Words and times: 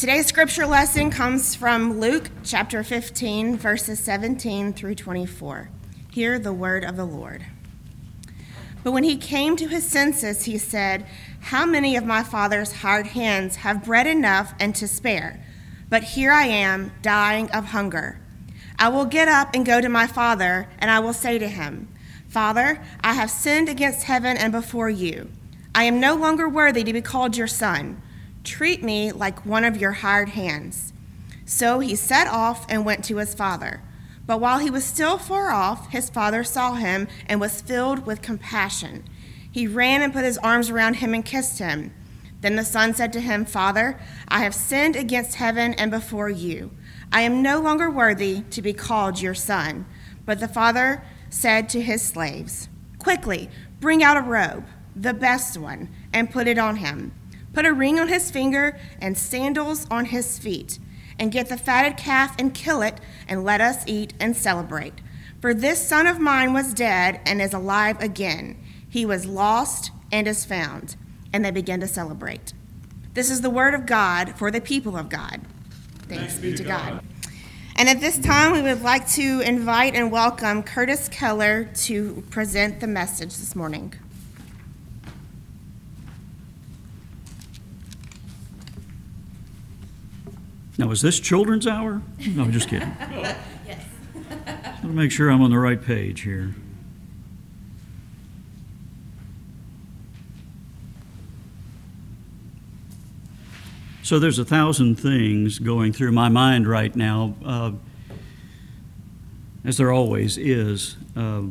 Today's 0.00 0.28
scripture 0.28 0.66
lesson 0.66 1.10
comes 1.10 1.54
from 1.54 2.00
Luke 2.00 2.30
chapter 2.42 2.82
15, 2.82 3.58
verses 3.58 4.00
17 4.00 4.72
through 4.72 4.94
24. 4.94 5.68
Hear 6.10 6.38
the 6.38 6.54
word 6.54 6.84
of 6.84 6.96
the 6.96 7.04
Lord. 7.04 7.44
But 8.82 8.92
when 8.92 9.04
he 9.04 9.18
came 9.18 9.56
to 9.56 9.68
his 9.68 9.86
senses, 9.86 10.46
he 10.46 10.56
said, 10.56 11.06
How 11.40 11.66
many 11.66 11.96
of 11.96 12.06
my 12.06 12.22
father's 12.22 12.80
hired 12.80 13.08
hands 13.08 13.56
have 13.56 13.84
bread 13.84 14.06
enough 14.06 14.54
and 14.58 14.74
to 14.76 14.88
spare? 14.88 15.44
But 15.90 16.02
here 16.02 16.32
I 16.32 16.44
am, 16.46 16.92
dying 17.02 17.50
of 17.50 17.66
hunger. 17.66 18.22
I 18.78 18.88
will 18.88 19.04
get 19.04 19.28
up 19.28 19.50
and 19.52 19.66
go 19.66 19.82
to 19.82 19.88
my 19.90 20.06
father, 20.06 20.66
and 20.78 20.90
I 20.90 21.00
will 21.00 21.12
say 21.12 21.38
to 21.38 21.46
him, 21.46 21.88
Father, 22.26 22.82
I 23.02 23.12
have 23.12 23.30
sinned 23.30 23.68
against 23.68 24.04
heaven 24.04 24.38
and 24.38 24.50
before 24.50 24.88
you. 24.88 25.30
I 25.74 25.84
am 25.84 26.00
no 26.00 26.14
longer 26.14 26.48
worthy 26.48 26.84
to 26.84 26.92
be 26.94 27.02
called 27.02 27.36
your 27.36 27.46
son. 27.46 28.00
Treat 28.44 28.82
me 28.82 29.12
like 29.12 29.44
one 29.44 29.64
of 29.64 29.76
your 29.76 29.92
hired 29.92 30.30
hands. 30.30 30.92
So 31.44 31.80
he 31.80 31.94
set 31.96 32.26
off 32.26 32.64
and 32.68 32.84
went 32.84 33.04
to 33.06 33.16
his 33.16 33.34
father. 33.34 33.82
But 34.26 34.40
while 34.40 34.58
he 34.60 34.70
was 34.70 34.84
still 34.84 35.18
far 35.18 35.50
off, 35.50 35.90
his 35.90 36.08
father 36.08 36.44
saw 36.44 36.74
him 36.74 37.08
and 37.26 37.40
was 37.40 37.60
filled 37.60 38.06
with 38.06 38.22
compassion. 38.22 39.04
He 39.50 39.66
ran 39.66 40.02
and 40.02 40.12
put 40.12 40.24
his 40.24 40.38
arms 40.38 40.70
around 40.70 40.94
him 40.94 41.12
and 41.12 41.24
kissed 41.24 41.58
him. 41.58 41.92
Then 42.40 42.56
the 42.56 42.64
son 42.64 42.94
said 42.94 43.12
to 43.14 43.20
him, 43.20 43.44
Father, 43.44 44.00
I 44.28 44.40
have 44.40 44.54
sinned 44.54 44.96
against 44.96 45.34
heaven 45.34 45.74
and 45.74 45.90
before 45.90 46.30
you. 46.30 46.70
I 47.12 47.22
am 47.22 47.42
no 47.42 47.60
longer 47.60 47.90
worthy 47.90 48.42
to 48.50 48.62
be 48.62 48.72
called 48.72 49.20
your 49.20 49.34
son. 49.34 49.86
But 50.24 50.40
the 50.40 50.48
father 50.48 51.02
said 51.28 51.68
to 51.70 51.80
his 51.80 52.00
slaves, 52.00 52.68
Quickly, 52.98 53.50
bring 53.80 54.02
out 54.02 54.16
a 54.16 54.22
robe, 54.22 54.64
the 54.94 55.14
best 55.14 55.58
one, 55.58 55.88
and 56.12 56.30
put 56.30 56.46
it 56.46 56.58
on 56.58 56.76
him. 56.76 57.12
Put 57.52 57.66
a 57.66 57.72
ring 57.72 57.98
on 57.98 58.08
his 58.08 58.30
finger 58.30 58.78
and 59.00 59.16
sandals 59.16 59.86
on 59.90 60.06
his 60.06 60.38
feet 60.38 60.78
and 61.20 61.30
get 61.30 61.48
the 61.48 61.56
fatted 61.56 61.98
calf 61.98 62.34
and 62.38 62.54
kill 62.54 62.80
it, 62.80 62.98
and 63.28 63.44
let 63.44 63.60
us 63.60 63.84
eat 63.86 64.14
and 64.18 64.34
celebrate. 64.34 64.94
For 65.40 65.52
this 65.52 65.86
son 65.86 66.06
of 66.06 66.18
mine 66.18 66.54
was 66.54 66.72
dead 66.72 67.20
and 67.26 67.42
is 67.42 67.52
alive 67.52 68.00
again. 68.00 68.56
He 68.88 69.04
was 69.04 69.26
lost 69.26 69.90
and 70.10 70.26
is 70.26 70.44
found. 70.46 70.96
And 71.32 71.44
they 71.44 71.50
began 71.50 71.78
to 71.80 71.86
celebrate. 71.86 72.54
This 73.14 73.30
is 73.30 73.42
the 73.42 73.50
word 73.50 73.74
of 73.74 73.86
God 73.86 74.34
for 74.36 74.50
the 74.50 74.60
people 74.60 74.96
of 74.96 75.08
God. 75.08 75.42
Thanks, 76.08 76.34
Thanks 76.34 76.38
be 76.38 76.54
to 76.54 76.64
God. 76.64 76.90
God. 76.92 77.04
And 77.76 77.88
at 77.88 78.00
this 78.00 78.18
time, 78.18 78.52
we 78.52 78.62
would 78.62 78.82
like 78.82 79.06
to 79.10 79.40
invite 79.40 79.94
and 79.94 80.10
welcome 80.10 80.62
Curtis 80.62 81.08
Keller 81.08 81.64
to 81.64 82.24
present 82.30 82.80
the 82.80 82.86
message 82.86 83.36
this 83.36 83.54
morning. 83.54 83.94
Now, 90.80 90.90
is 90.92 91.02
this 91.02 91.20
children's 91.20 91.66
hour? 91.66 92.00
No, 92.26 92.42
I'm 92.42 92.52
just 92.52 92.70
kidding. 92.70 92.88
yes. 93.12 93.36
Just 93.66 94.46
want 94.46 94.80
to 94.80 94.88
make 94.88 95.12
sure 95.12 95.28
I'm 95.28 95.42
on 95.42 95.50
the 95.50 95.58
right 95.58 95.80
page 95.80 96.22
here. 96.22 96.54
So 104.02 104.18
there's 104.18 104.38
a 104.38 104.44
thousand 104.46 104.96
things 104.98 105.58
going 105.58 105.92
through 105.92 106.12
my 106.12 106.30
mind 106.30 106.66
right 106.66 106.96
now, 106.96 107.34
uh, 107.44 107.72
as 109.66 109.76
there 109.76 109.92
always 109.92 110.38
is. 110.38 110.96
Uh, 111.14 111.42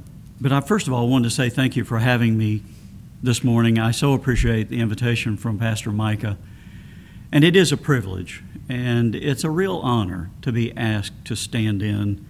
but 0.42 0.52
I 0.52 0.62
first 0.62 0.88
of 0.88 0.94
all 0.94 1.08
wanted 1.08 1.26
to 1.26 1.36
say 1.36 1.52
thank 1.52 1.76
you 1.76 1.84
for 1.84 2.00
having 2.00 2.36
me 2.36 2.64
this 3.22 3.44
morning. 3.44 3.78
I 3.78 3.92
so 3.92 4.14
appreciate 4.14 4.70
the 4.70 4.80
invitation 4.80 5.38
from 5.38 5.60
Pastor 5.60 5.92
Micah. 5.92 6.40
And 7.32 7.44
it 7.44 7.56
is 7.56 7.72
a 7.72 7.78
privilege. 7.78 8.44
And 8.70 9.16
it's 9.16 9.44
a 9.44 9.50
real 9.50 9.78
honor 9.78 10.30
to 10.44 10.52
be 10.52 10.72
asked 10.78 11.26
to 11.26 11.36
stand 11.36 11.82
in 11.82 12.26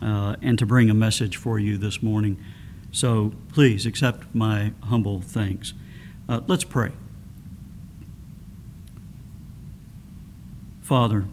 uh, 0.00 0.36
and 0.40 0.58
to 0.58 0.64
bring 0.64 0.88
a 0.88 0.94
message 0.94 1.36
for 1.36 1.58
you 1.58 1.76
this 1.76 2.02
morning. 2.02 2.42
So 2.90 3.34
please 3.52 3.84
accept 3.84 4.34
my 4.34 4.72
humble 4.84 5.20
thanks. 5.20 5.74
Uh, 6.26 6.40
let's 6.46 6.64
pray. 6.64 6.92
Father, 10.80 11.26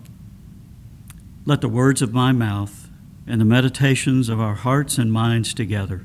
let 1.45 1.61
the 1.61 1.69
words 1.69 2.01
of 2.01 2.13
my 2.13 2.31
mouth 2.31 2.89
and 3.25 3.39
the 3.39 3.45
meditations 3.45 4.27
of 4.27 4.39
our 4.39 4.55
hearts 4.55 4.97
and 4.97 5.13
minds 5.13 5.53
together 5.53 6.03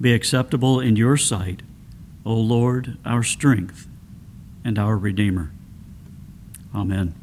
be 0.00 0.12
acceptable 0.12 0.78
in 0.78 0.94
your 0.94 1.16
sight, 1.16 1.62
O 2.24 2.34
Lord, 2.34 2.98
our 3.04 3.22
strength 3.22 3.88
and 4.64 4.78
our 4.78 4.96
Redeemer. 4.96 5.52
Amen. 6.74 7.14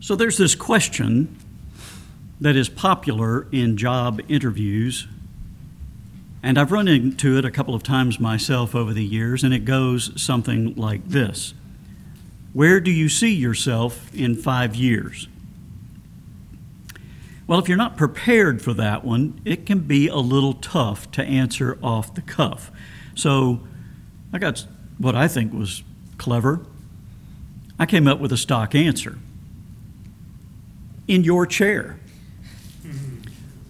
So 0.00 0.14
there's 0.14 0.36
this 0.36 0.54
question 0.54 1.36
that 2.40 2.56
is 2.56 2.68
popular 2.68 3.46
in 3.52 3.76
job 3.76 4.20
interviews, 4.28 5.08
and 6.42 6.58
I've 6.58 6.72
run 6.72 6.88
into 6.88 7.38
it 7.38 7.44
a 7.44 7.50
couple 7.50 7.74
of 7.74 7.82
times 7.82 8.20
myself 8.20 8.74
over 8.74 8.92
the 8.92 9.04
years, 9.04 9.42
and 9.42 9.54
it 9.54 9.64
goes 9.64 10.20
something 10.20 10.74
like 10.74 11.08
this 11.08 11.54
Where 12.52 12.80
do 12.80 12.90
you 12.90 13.08
see 13.08 13.32
yourself 13.32 14.14
in 14.14 14.36
five 14.36 14.76
years? 14.76 15.28
Well, 17.46 17.58
if 17.58 17.68
you're 17.68 17.76
not 17.76 17.96
prepared 17.96 18.62
for 18.62 18.72
that 18.74 19.04
one, 19.04 19.40
it 19.44 19.66
can 19.66 19.80
be 19.80 20.08
a 20.08 20.16
little 20.16 20.54
tough 20.54 21.10
to 21.12 21.22
answer 21.22 21.78
off 21.82 22.14
the 22.14 22.22
cuff. 22.22 22.70
So 23.14 23.60
I 24.32 24.38
got 24.38 24.66
what 24.98 25.14
I 25.14 25.28
think 25.28 25.52
was 25.52 25.82
clever 26.16 26.64
I 27.78 27.86
came 27.86 28.06
up 28.06 28.20
with 28.20 28.32
a 28.32 28.36
stock 28.36 28.74
answer 28.74 29.18
in 31.08 31.24
your 31.24 31.46
chair, 31.46 31.98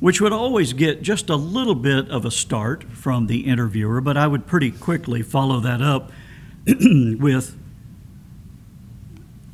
which 0.01 0.21
would 0.21 0.33
always 0.33 0.73
get 0.73 1.03
just 1.03 1.31
a 1.31 1.37
little 1.37 1.75
bit 1.75 2.09
of 2.11 2.25
a 2.25 2.31
start 2.31 2.85
from 2.85 3.27
the 3.27 3.41
interviewer, 3.41 4.01
but 4.01 4.17
I 4.17 4.27
would 4.27 4.47
pretty 4.47 4.71
quickly 4.71 5.23
follow 5.23 5.61
that 5.61 5.81
up 5.81 6.13
with 6.67 7.57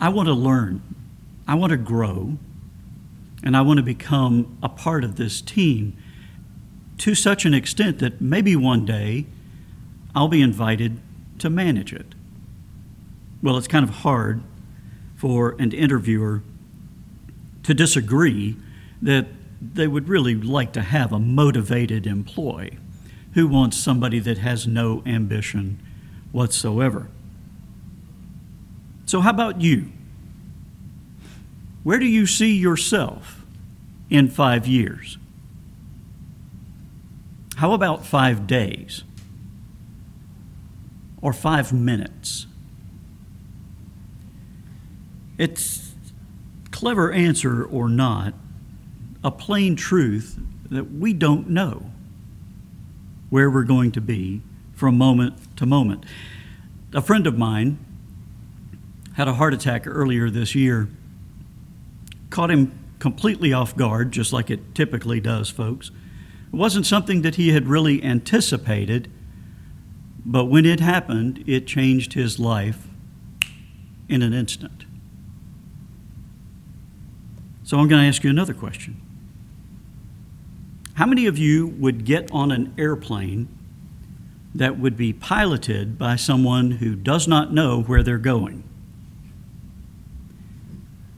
I 0.00 0.08
want 0.08 0.28
to 0.28 0.34
learn, 0.34 0.82
I 1.46 1.54
want 1.54 1.70
to 1.70 1.76
grow, 1.76 2.38
and 3.42 3.56
I 3.56 3.60
want 3.60 3.76
to 3.78 3.82
become 3.82 4.58
a 4.62 4.68
part 4.68 5.04
of 5.04 5.16
this 5.16 5.40
team 5.40 5.96
to 6.98 7.14
such 7.14 7.44
an 7.44 7.54
extent 7.54 7.98
that 8.00 8.20
maybe 8.20 8.56
one 8.56 8.84
day 8.84 9.26
I'll 10.14 10.28
be 10.28 10.42
invited 10.42 11.00
to 11.38 11.48
manage 11.48 11.92
it 11.92 12.14
well, 13.42 13.56
it's 13.56 13.68
kind 13.68 13.88
of 13.88 13.96
hard 13.96 14.42
for 15.16 15.56
an 15.58 15.72
interviewer 15.72 16.42
to 17.62 17.74
disagree 17.74 18.56
that 19.02 19.26
they 19.60 19.86
would 19.86 20.08
really 20.08 20.34
like 20.34 20.72
to 20.72 20.82
have 20.82 21.12
a 21.12 21.18
motivated 21.18 22.06
employee 22.06 22.78
who 23.34 23.46
wants 23.46 23.76
somebody 23.76 24.18
that 24.18 24.38
has 24.38 24.66
no 24.66 25.02
ambition 25.06 25.78
whatsoever. 26.32 27.08
So, 29.06 29.20
how 29.20 29.30
about 29.30 29.60
you? 29.60 29.92
Where 31.82 31.98
do 31.98 32.06
you 32.06 32.26
see 32.26 32.54
yourself 32.54 33.44
in 34.08 34.28
five 34.28 34.66
years? 34.66 35.18
How 37.56 37.72
about 37.72 38.06
five 38.06 38.46
days? 38.46 39.04
Or 41.22 41.32
five 41.32 41.72
minutes? 41.72 42.46
It's 45.40 45.94
clever 46.70 47.10
answer 47.10 47.64
or 47.64 47.88
not, 47.88 48.34
a 49.24 49.30
plain 49.30 49.74
truth 49.74 50.38
that 50.70 50.92
we 50.92 51.14
don't 51.14 51.48
know 51.48 51.90
where 53.30 53.50
we're 53.50 53.64
going 53.64 53.90
to 53.92 54.02
be 54.02 54.42
from 54.74 54.98
moment 54.98 55.56
to 55.56 55.64
moment. 55.64 56.04
A 56.92 57.00
friend 57.00 57.26
of 57.26 57.38
mine 57.38 57.78
had 59.14 59.28
a 59.28 59.32
heart 59.32 59.54
attack 59.54 59.86
earlier 59.86 60.28
this 60.28 60.54
year, 60.54 60.90
caught 62.28 62.50
him 62.50 62.78
completely 62.98 63.50
off 63.50 63.74
guard, 63.74 64.12
just 64.12 64.34
like 64.34 64.50
it 64.50 64.74
typically 64.74 65.22
does, 65.22 65.48
folks. 65.48 65.90
It 66.52 66.56
wasn't 66.56 66.84
something 66.84 67.22
that 67.22 67.36
he 67.36 67.52
had 67.52 67.66
really 67.66 68.04
anticipated, 68.04 69.10
but 70.22 70.44
when 70.44 70.66
it 70.66 70.80
happened, 70.80 71.42
it 71.46 71.66
changed 71.66 72.12
his 72.12 72.38
life 72.38 72.88
in 74.06 74.20
an 74.20 74.34
instant. 74.34 74.84
So 77.70 77.78
I'm 77.78 77.86
going 77.86 78.02
to 78.02 78.08
ask 78.08 78.24
you 78.24 78.30
another 78.30 78.52
question. 78.52 79.00
How 80.94 81.06
many 81.06 81.26
of 81.26 81.38
you 81.38 81.68
would 81.68 82.04
get 82.04 82.28
on 82.32 82.50
an 82.50 82.74
airplane 82.76 83.46
that 84.56 84.76
would 84.76 84.96
be 84.96 85.12
piloted 85.12 85.96
by 85.96 86.16
someone 86.16 86.72
who 86.72 86.96
does 86.96 87.28
not 87.28 87.52
know 87.52 87.80
where 87.82 88.02
they're 88.02 88.18
going? 88.18 88.64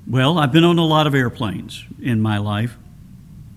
Well, 0.06 0.38
I've 0.38 0.52
been 0.52 0.62
on 0.62 0.76
a 0.76 0.84
lot 0.84 1.06
of 1.06 1.14
airplanes 1.14 1.86
in 1.98 2.20
my 2.20 2.36
life, 2.36 2.76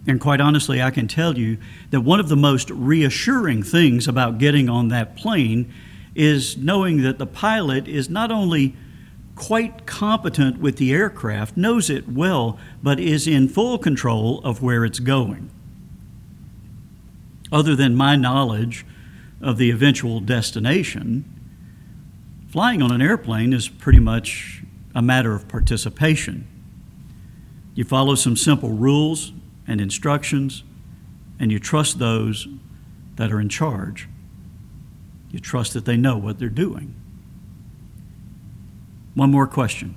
and 0.08 0.22
quite 0.22 0.40
honestly, 0.40 0.82
I 0.82 0.90
can 0.90 1.10
tell 1.10 1.38
you 1.38 1.58
that 1.90 2.00
one 2.00 2.22
of 2.22 2.30
the 2.30 2.38
most 2.38 2.70
reassuring 2.70 3.62
things 3.62 4.08
about 4.08 4.38
getting 4.38 4.70
on 4.70 4.88
that 4.88 5.18
plane 5.18 5.70
is 6.16 6.56
knowing 6.56 7.02
that 7.02 7.18
the 7.18 7.28
pilot 7.28 7.90
is 7.90 8.10
not 8.10 8.32
only 8.32 8.74
quite 9.36 9.86
competent 9.86 10.60
with 10.60 10.78
the 10.78 10.94
aircraft, 10.94 11.58
knows 11.58 11.90
it 11.90 12.08
well, 12.10 12.58
but 12.82 13.00
is 13.00 13.28
in 13.28 13.50
full 13.50 13.78
control 13.78 14.40
of 14.44 14.62
where 14.62 14.86
it's 14.86 15.00
going. 15.00 15.50
Other 17.52 17.76
than 17.76 17.96
my 17.96 18.16
knowledge 18.16 18.86
of 19.42 19.58
the 19.58 19.70
eventual 19.70 20.20
destination, 20.20 21.26
flying 22.50 22.82
on 22.82 22.92
an 22.92 23.02
airplane 23.02 23.54
is 23.54 23.68
pretty 23.68 24.00
much 24.00 24.64
a 24.96 25.02
matter 25.02 25.36
of 25.36 25.48
participation. 25.48 26.48
You 27.76 27.84
follow 27.84 28.16
some 28.16 28.38
simple 28.38 28.70
rules 28.70 29.34
and 29.68 29.82
instructions, 29.82 30.64
and 31.40 31.52
you 31.52 31.60
trust 31.60 32.00
those 32.00 32.48
that 33.18 33.32
are 33.32 33.42
in 33.42 33.50
charge. 33.50 34.08
You 35.32 35.40
trust 35.40 35.74
that 35.74 35.84
they 35.84 35.98
know 35.98 36.18
what 36.18 36.40
they're 36.40 36.48
doing. 36.48 36.96
One 39.16 39.32
more 39.32 39.48
question. 39.48 39.96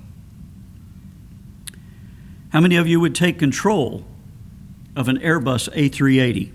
How 2.49 2.61
many 2.61 2.77
of 2.77 2.87
you 2.87 2.99
would 2.99 3.13
take 3.13 3.37
control 3.37 4.05
of 4.95 5.07
an 5.07 5.19
Airbus 5.19 5.69
A380, 5.75 6.51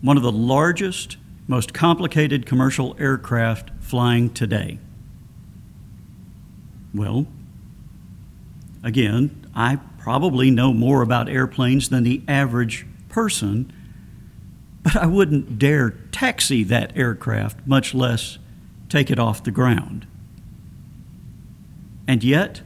one 0.00 0.16
of 0.16 0.22
the 0.22 0.32
largest, 0.32 1.18
most 1.46 1.72
complicated 1.72 2.46
commercial 2.46 2.96
aircraft 2.98 3.70
flying 3.80 4.30
today? 4.30 4.78
Well, 6.94 7.26
again, 8.82 9.46
I 9.54 9.78
probably 9.98 10.50
know 10.50 10.72
more 10.72 11.02
about 11.02 11.28
airplanes 11.28 11.90
than 11.90 12.02
the 12.02 12.22
average 12.26 12.86
person, 13.08 13.72
but 14.82 14.96
I 14.96 15.06
wouldn't 15.06 15.58
dare 15.58 15.90
taxi 16.10 16.64
that 16.64 16.96
aircraft, 16.96 17.66
much 17.66 17.94
less 17.94 18.38
take 18.88 19.10
it 19.10 19.18
off 19.18 19.44
the 19.44 19.50
ground. 19.50 20.06
And 22.06 22.22
yet, 22.24 22.62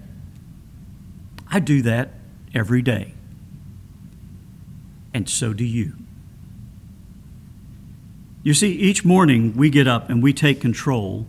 I 1.51 1.61
do 1.61 1.83
that 1.83 2.11
every 2.55 2.83
day. 2.83 3.15
And 5.15 5.29
so 5.29 5.53
do 5.53 5.65
you. 5.65 5.95
You 8.43 8.55
see, 8.55 8.73
each 8.73 9.05
morning 9.05 9.57
we 9.57 9.71
get 9.71 9.89
up 9.89 10.09
and 10.09 10.23
we 10.23 10.33
take 10.33 10.61
control 10.61 11.27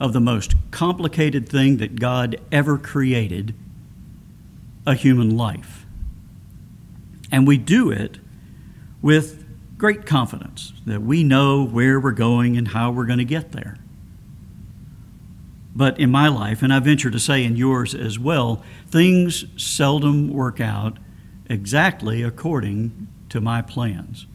of 0.00 0.12
the 0.12 0.20
most 0.20 0.54
complicated 0.70 1.48
thing 1.48 1.78
that 1.78 1.98
God 1.98 2.40
ever 2.50 2.78
created 2.78 3.54
a 4.86 4.94
human 4.94 5.36
life. 5.36 5.84
And 7.30 7.46
we 7.46 7.58
do 7.58 7.90
it 7.90 8.18
with 9.02 9.44
great 9.76 10.06
confidence 10.06 10.72
that 10.86 11.02
we 11.02 11.22
know 11.22 11.64
where 11.64 12.00
we're 12.00 12.12
going 12.12 12.56
and 12.56 12.68
how 12.68 12.90
we're 12.90 13.06
going 13.06 13.18
to 13.18 13.24
get 13.24 13.52
there. 13.52 13.76
But 15.78 16.00
in 16.00 16.10
my 16.10 16.26
life, 16.26 16.60
and 16.60 16.72
I 16.72 16.80
venture 16.80 17.08
to 17.08 17.20
say 17.20 17.44
in 17.44 17.54
yours 17.54 17.94
as 17.94 18.18
well, 18.18 18.64
things 18.88 19.44
seldom 19.56 20.28
work 20.28 20.60
out 20.60 20.98
exactly 21.48 22.20
according 22.24 23.06
to 23.28 23.40
my 23.40 23.62
plans. 23.62 24.26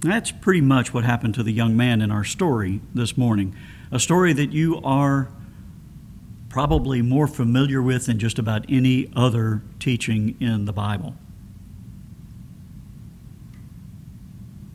That's 0.00 0.32
pretty 0.32 0.62
much 0.62 0.94
what 0.94 1.04
happened 1.04 1.34
to 1.34 1.42
the 1.42 1.52
young 1.52 1.76
man 1.76 2.00
in 2.00 2.10
our 2.10 2.24
story 2.24 2.80
this 2.94 3.14
morning. 3.18 3.54
A 3.92 4.00
story 4.00 4.32
that 4.32 4.52
you 4.52 4.80
are 4.82 5.28
probably 6.48 7.02
more 7.02 7.26
familiar 7.26 7.82
with 7.82 8.06
than 8.06 8.18
just 8.18 8.38
about 8.38 8.64
any 8.70 9.12
other 9.14 9.60
teaching 9.78 10.34
in 10.40 10.64
the 10.64 10.72
Bible. 10.72 11.14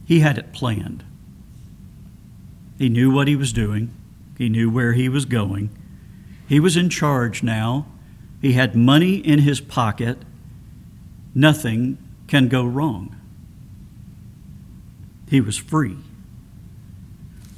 He 0.05 0.19
had 0.19 0.37
it 0.37 0.53
planned. 0.53 1.03
He 2.81 2.89
knew 2.89 3.11
what 3.11 3.27
he 3.27 3.35
was 3.35 3.53
doing, 3.53 3.93
he 4.39 4.49
knew 4.49 4.67
where 4.67 4.93
he 4.93 5.07
was 5.07 5.25
going. 5.25 5.69
He 6.49 6.59
was 6.59 6.75
in 6.75 6.89
charge 6.89 7.43
now. 7.43 7.85
He 8.41 8.53
had 8.53 8.75
money 8.75 9.17
in 9.17 9.37
his 9.37 9.61
pocket. 9.61 10.17
Nothing 11.35 11.99
can 12.25 12.47
go 12.47 12.65
wrong. 12.65 13.15
He 15.29 15.39
was 15.39 15.57
free. 15.57 15.95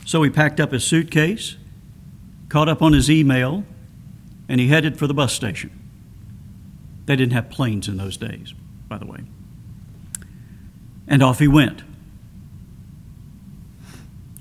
So 0.06 0.24
he 0.24 0.30
packed 0.30 0.60
up 0.60 0.74
his 0.74 0.84
suitcase, 0.84 1.56
caught 2.50 2.68
up 2.68 2.82
on 2.82 2.92
his 2.92 3.10
email, 3.10 3.64
and 4.50 4.60
he 4.60 4.68
headed 4.68 5.00
for 5.00 5.08
the 5.08 5.14
bus 5.14 5.32
station. 5.32 5.72
They 7.06 7.16
didn't 7.16 7.32
have 7.32 7.50
planes 7.50 7.88
in 7.88 7.96
those 7.96 8.18
days, 8.18 8.54
by 8.90 8.98
the 8.98 9.06
way. 9.06 9.22
And 11.08 11.24
off 11.24 11.40
he 11.40 11.48
went 11.48 11.82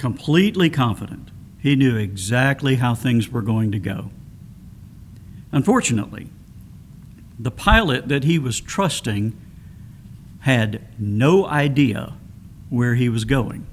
completely 0.02 0.68
confident. 0.68 1.30
He 1.60 1.76
knew 1.76 1.96
exactly 1.96 2.74
how 2.74 2.92
things 2.92 3.28
were 3.28 3.40
going 3.40 3.70
to 3.70 3.78
go. 3.78 4.10
Unfortunately, 5.52 6.26
the 7.38 7.52
pilot 7.52 8.08
that 8.08 8.24
he 8.24 8.36
was 8.36 8.60
trusting 8.60 9.32
had 10.40 10.80
no 10.98 11.46
idea 11.46 12.14
where 12.68 12.96
he 12.96 13.08
was 13.08 13.24
going. 13.24 13.64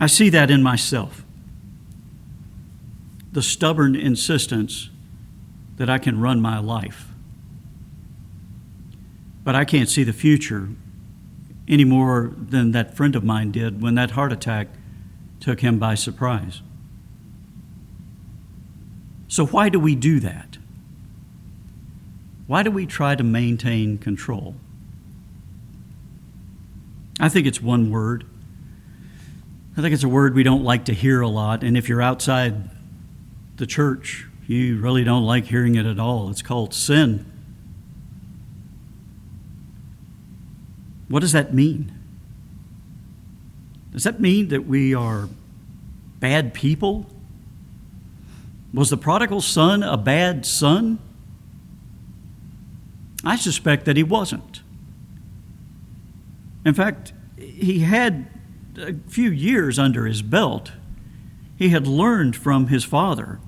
I 0.00 0.08
see 0.08 0.28
that 0.30 0.50
in 0.50 0.64
myself. 0.64 1.24
The 3.30 3.42
stubborn 3.42 3.94
insistence 3.94 4.90
that 5.76 5.88
I 5.88 5.98
can 5.98 6.20
run 6.20 6.40
my 6.40 6.58
life. 6.58 7.06
But 9.44 9.54
I 9.54 9.64
can't 9.64 9.88
see 9.88 10.02
the 10.02 10.12
future 10.12 10.70
any 11.68 11.84
more 11.84 12.32
than 12.36 12.72
that 12.72 12.96
friend 12.96 13.14
of 13.14 13.24
mine 13.24 13.50
did 13.50 13.80
when 13.80 13.94
that 13.94 14.12
heart 14.12 14.32
attack 14.32 14.68
took 15.40 15.60
him 15.60 15.78
by 15.78 15.94
surprise. 15.94 16.62
So, 19.28 19.46
why 19.46 19.68
do 19.68 19.80
we 19.80 19.94
do 19.94 20.20
that? 20.20 20.58
Why 22.46 22.62
do 22.62 22.70
we 22.70 22.84
try 22.86 23.14
to 23.14 23.24
maintain 23.24 23.96
control? 23.96 24.54
I 27.18 27.28
think 27.28 27.46
it's 27.46 27.62
one 27.62 27.90
word. 27.90 28.26
I 29.76 29.80
think 29.80 29.94
it's 29.94 30.04
a 30.04 30.08
word 30.08 30.34
we 30.34 30.42
don't 30.42 30.64
like 30.64 30.84
to 30.86 30.92
hear 30.92 31.22
a 31.22 31.28
lot, 31.28 31.64
and 31.64 31.78
if 31.78 31.88
you're 31.88 32.02
outside 32.02 32.68
the 33.56 33.66
church, 33.66 34.26
you 34.46 34.78
really 34.80 35.02
don't 35.02 35.24
like 35.24 35.46
hearing 35.46 35.76
it 35.76 35.86
at 35.86 35.98
all. 35.98 36.28
It's 36.28 36.42
called 36.42 36.74
sin. 36.74 37.31
What 41.12 41.20
does 41.20 41.32
that 41.32 41.52
mean? 41.52 41.92
Does 43.92 44.04
that 44.04 44.18
mean 44.18 44.48
that 44.48 44.64
we 44.64 44.94
are 44.94 45.28
bad 46.20 46.54
people? 46.54 47.04
Was 48.72 48.88
the 48.88 48.96
prodigal 48.96 49.42
son 49.42 49.82
a 49.82 49.98
bad 49.98 50.46
son? 50.46 50.98
I 53.22 53.36
suspect 53.36 53.84
that 53.84 53.98
he 53.98 54.02
wasn't. 54.02 54.62
In 56.64 56.72
fact, 56.72 57.12
he 57.36 57.80
had 57.80 58.30
a 58.78 58.94
few 59.06 59.30
years 59.30 59.78
under 59.78 60.06
his 60.06 60.22
belt. 60.22 60.72
He 61.58 61.68
had 61.68 61.86
learned 61.86 62.36
from 62.36 62.68
his 62.68 62.84
father 62.84 63.38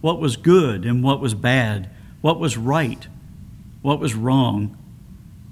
what 0.00 0.20
was 0.20 0.38
good 0.38 0.86
and 0.86 1.04
what 1.04 1.20
was 1.20 1.34
bad, 1.34 1.90
what 2.22 2.40
was 2.40 2.56
right, 2.56 3.08
what 3.82 4.00
was 4.00 4.14
wrong, 4.14 4.74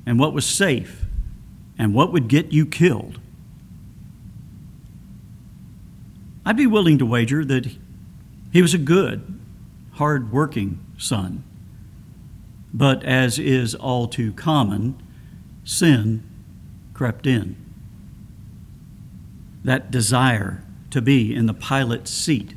and 0.06 0.18
what 0.18 0.32
was 0.32 0.46
safe 0.46 1.04
and 1.78 1.94
what 1.94 2.12
would 2.12 2.28
get 2.28 2.52
you 2.52 2.66
killed. 2.66 3.20
I'd 6.44 6.56
be 6.56 6.66
willing 6.66 6.99
to 6.99 7.06
wager 7.06 7.44
that 7.44 7.70
he 8.52 8.62
was 8.62 8.75
a 8.75 8.78
good, 8.78 9.38
hard 9.92 10.32
working 10.32 10.85
son. 10.99 11.44
But 12.75 13.04
as 13.04 13.38
is 13.38 13.75
all 13.75 14.08
too 14.08 14.32
common, 14.32 15.00
sin 15.64 16.23
crept 16.94 17.26
in. 17.26 17.56
That 19.62 19.90
desire 19.90 20.64
to 20.90 21.00
be 21.00 21.35
in 21.35 21.47
the 21.47 21.54
pilot's 21.54 22.11
seat, 22.11 22.54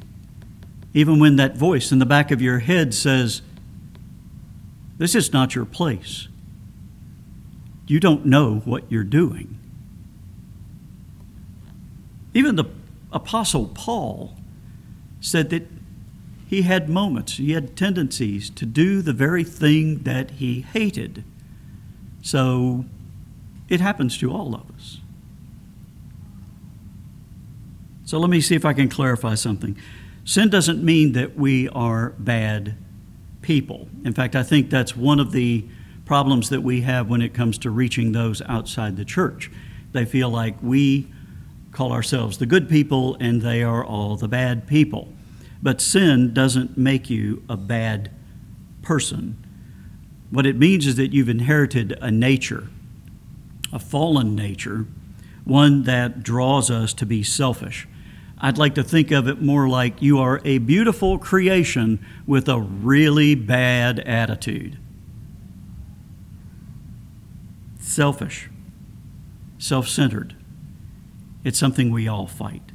even 0.93 1.19
when 1.19 1.35
that 1.35 1.57
voice 1.57 1.91
in 1.91 1.99
the 1.99 2.05
back 2.05 2.31
of 2.31 2.41
your 2.41 2.59
head 2.59 2.93
says, 2.93 3.41
This 4.97 5.15
is 5.15 5.33
not 5.33 5.53
your 5.53 5.65
place 5.65 6.27
you 7.91 7.99
don't 7.99 8.25
know 8.25 8.61
what 8.63 8.89
you're 8.89 9.03
doing. 9.03 9.59
Even 12.33 12.55
the 12.55 12.63
Apostle 13.11 13.67
Paul 13.67 14.33
said 15.19 15.49
that 15.49 15.67
he 16.47 16.61
had 16.61 16.87
moments, 16.87 17.35
he 17.35 17.51
had 17.51 17.75
tendencies 17.75 18.49
to 18.51 18.65
do 18.65 19.01
the 19.01 19.11
very 19.11 19.43
thing 19.43 20.03
that 20.03 20.31
he 20.31 20.61
hated. 20.61 21.25
So 22.21 22.85
it 23.67 23.81
happens 23.81 24.17
to 24.19 24.31
all 24.31 24.55
of 24.55 24.71
us. 24.73 25.01
So 28.05 28.19
let 28.19 28.29
me 28.29 28.39
see 28.39 28.55
if 28.55 28.63
I 28.63 28.71
can 28.71 28.87
clarify 28.87 29.35
something. 29.35 29.77
Sin 30.23 30.49
doesn't 30.49 30.81
mean 30.81 31.11
that 31.11 31.35
we 31.35 31.67
are 31.67 32.11
bad 32.17 32.75
people. 33.41 33.89
In 34.05 34.13
fact, 34.13 34.33
I 34.33 34.43
think 34.43 34.69
that's 34.69 34.95
one 34.95 35.19
of 35.19 35.33
the 35.33 35.65
problems 36.11 36.49
that 36.49 36.61
we 36.61 36.81
have 36.81 37.07
when 37.07 37.21
it 37.21 37.33
comes 37.33 37.57
to 37.57 37.69
reaching 37.69 38.11
those 38.11 38.41
outside 38.49 38.97
the 38.97 39.05
church. 39.05 39.49
They 39.93 40.03
feel 40.03 40.29
like 40.29 40.57
we 40.61 41.07
call 41.71 41.93
ourselves 41.93 42.37
the 42.37 42.45
good 42.45 42.67
people 42.67 43.15
and 43.21 43.41
they 43.41 43.63
are 43.63 43.81
all 43.81 44.17
the 44.17 44.27
bad 44.27 44.67
people. 44.67 45.07
But 45.63 45.79
sin 45.79 46.33
doesn't 46.33 46.77
make 46.77 47.09
you 47.09 47.43
a 47.47 47.55
bad 47.55 48.11
person. 48.81 49.41
What 50.31 50.45
it 50.45 50.57
means 50.57 50.85
is 50.85 50.97
that 50.97 51.13
you've 51.13 51.29
inherited 51.29 51.97
a 52.01 52.11
nature, 52.11 52.67
a 53.71 53.79
fallen 53.79 54.35
nature, 54.35 54.87
one 55.45 55.83
that 55.83 56.23
draws 56.23 56.69
us 56.69 56.93
to 56.95 57.05
be 57.05 57.23
selfish. 57.23 57.87
I'd 58.37 58.57
like 58.57 58.75
to 58.75 58.83
think 58.83 59.11
of 59.11 59.29
it 59.29 59.41
more 59.41 59.69
like 59.69 60.01
you 60.01 60.19
are 60.19 60.41
a 60.43 60.57
beautiful 60.57 61.17
creation 61.17 62.05
with 62.27 62.49
a 62.49 62.59
really 62.59 63.33
bad 63.33 64.01
attitude. 64.01 64.77
Selfish, 67.91 68.49
self 69.57 69.85
centered. 69.85 70.33
It's 71.43 71.59
something 71.59 71.91
we 71.91 72.07
all 72.07 72.25
fight. 72.25 72.71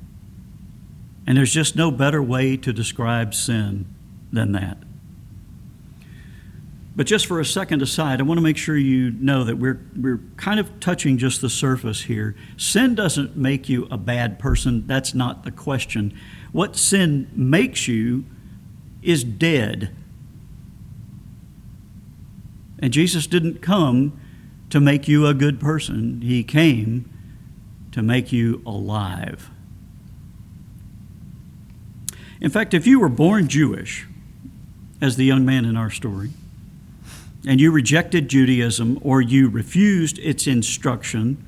And 1.26 1.38
there's 1.38 1.54
just 1.54 1.74
no 1.74 1.90
better 1.90 2.22
way 2.22 2.58
to 2.58 2.70
describe 2.70 3.32
sin 3.32 3.86
than 4.30 4.52
that. 4.52 4.76
But 6.94 7.06
just 7.06 7.24
for 7.24 7.40
a 7.40 7.46
second 7.46 7.80
aside, 7.80 8.20
I 8.20 8.24
want 8.24 8.36
to 8.36 8.42
make 8.42 8.58
sure 8.58 8.76
you 8.76 9.10
know 9.10 9.42
that 9.44 9.56
we're, 9.56 9.80
we're 9.96 10.20
kind 10.36 10.60
of 10.60 10.80
touching 10.80 11.16
just 11.16 11.40
the 11.40 11.48
surface 11.48 12.02
here. 12.02 12.36
Sin 12.58 12.94
doesn't 12.94 13.38
make 13.38 13.70
you 13.70 13.88
a 13.90 13.96
bad 13.96 14.38
person. 14.38 14.86
That's 14.86 15.14
not 15.14 15.44
the 15.44 15.50
question. 15.50 16.12
What 16.52 16.76
sin 16.76 17.30
makes 17.34 17.88
you 17.88 18.26
is 19.00 19.24
dead. 19.24 19.96
And 22.78 22.92
Jesus 22.92 23.26
didn't 23.26 23.62
come 23.62 24.20
to 24.70 24.80
make 24.80 25.06
you 25.06 25.26
a 25.26 25.34
good 25.34 25.60
person, 25.60 26.20
He 26.22 26.42
came 26.42 27.10
to 27.92 28.02
make 28.02 28.32
you 28.32 28.62
alive. 28.66 29.50
In 32.40 32.50
fact, 32.50 32.74
if 32.74 32.86
you 32.86 33.00
were 33.00 33.08
born 33.08 33.48
Jewish, 33.48 34.06
as 35.00 35.16
the 35.16 35.24
young 35.24 35.44
man 35.44 35.64
in 35.64 35.76
our 35.76 35.90
story, 35.90 36.30
and 37.46 37.60
you 37.60 37.70
rejected 37.70 38.28
Judaism 38.28 38.98
or 39.02 39.20
you 39.20 39.48
refused 39.48 40.18
its 40.18 40.46
instruction, 40.46 41.42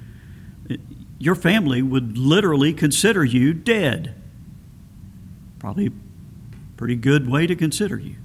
your 1.18 1.34
family 1.34 1.82
would 1.82 2.16
literally 2.16 2.72
consider 2.72 3.24
you 3.24 3.52
dead. 3.52 4.14
Probably 5.58 5.86
a 5.88 5.92
pretty 6.76 6.94
good 6.94 7.28
way 7.28 7.46
to 7.46 7.56
consider 7.56 7.98
you. 7.98 8.16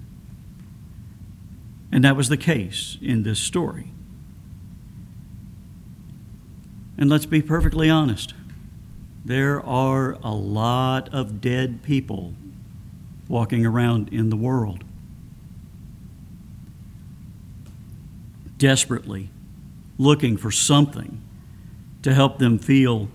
And 1.92 2.04
that 2.04 2.16
was 2.16 2.30
the 2.30 2.38
case 2.38 2.98
in 3.02 3.24
this 3.24 3.40
story. 3.40 3.92
And 6.98 7.10
let's 7.10 7.26
be 7.26 7.42
perfectly 7.42 7.90
honest 7.90 8.34
there 9.26 9.62
are 9.66 10.18
a 10.22 10.34
lot 10.34 11.08
of 11.14 11.40
dead 11.40 11.82
people 11.82 12.34
walking 13.30 13.66
around 13.66 14.10
in 14.10 14.30
the 14.30 14.36
world. 14.36 14.84
Desperately 18.58 19.30
looking 19.98 20.36
for 20.36 20.52
something 20.52 21.22
to 22.02 22.14
help 22.14 22.38
them 22.38 22.60
feel 22.60 23.08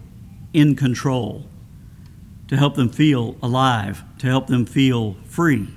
in 0.55 0.75
control, 0.75 1.45
to 2.49 2.57
help 2.57 2.75
them 2.75 2.89
feel 2.89 3.37
alive, 3.43 4.03
to 4.19 4.27
help 4.27 4.47
them 4.47 4.65
feel 4.65 5.15
free. 5.25 5.69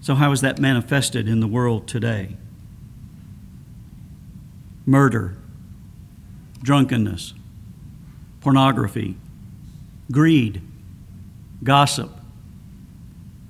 So, 0.00 0.14
how 0.14 0.30
is 0.32 0.42
that 0.42 0.58
manifested 0.58 1.28
in 1.28 1.40
the 1.40 1.48
world 1.48 1.88
today? 1.88 2.36
Murder, 4.86 5.36
drunkenness, 6.62 7.34
pornography, 8.40 9.16
greed, 10.10 10.60
gossip, 11.62 12.10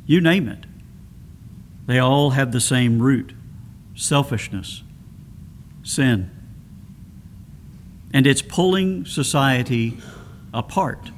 you 0.07 0.21
name 0.21 0.49
it. 0.49 0.67
They 1.87 1.99
all 1.99 2.31
have 2.31 2.53
the 2.53 2.61
same 2.61 3.01
root 3.01 3.33
selfishness, 3.95 4.83
sin. 5.83 6.31
And 8.13 8.27
it's 8.27 8.43
pulling 8.43 9.05
society 9.07 9.99
apart. 10.53 11.11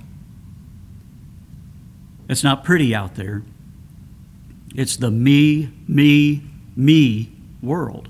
It's 2.29 2.43
not 2.43 2.65
pretty 2.65 2.95
out 2.95 3.15
there. 3.15 3.43
It's 4.75 4.97
the 4.97 5.11
me, 5.11 5.71
me, 5.87 6.43
me 6.75 7.33
world. 7.63 8.09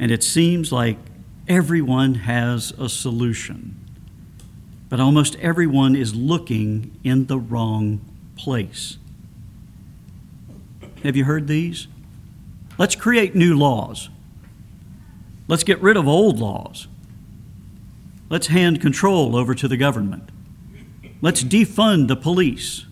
And 0.00 0.10
it 0.10 0.24
seems 0.24 0.72
like 0.72 0.98
everyone 1.46 2.14
has 2.14 2.72
a 2.72 2.88
solution 2.88 3.80
but 4.90 4.98
almost 4.98 5.36
everyone 5.36 5.94
is 5.94 6.14
looking 6.14 6.98
in 7.04 7.26
the 7.26 7.38
wrong 7.38 8.00
place. 8.36 8.98
Have 11.04 11.16
you 11.16 11.24
heard 11.24 11.46
these? 11.46 11.86
Let's 12.76 12.96
create 12.96 13.34
new 13.34 13.56
laws. 13.56 14.10
Let's 15.46 15.62
get 15.62 15.80
rid 15.80 15.96
of 15.96 16.08
old 16.08 16.40
laws. 16.40 16.88
Let's 18.28 18.48
hand 18.48 18.80
control 18.80 19.36
over 19.36 19.54
to 19.54 19.68
the 19.68 19.76
government. 19.76 20.30
Let's 21.22 21.44
defund 21.44 22.08
the 22.08 22.16
police. 22.16 22.84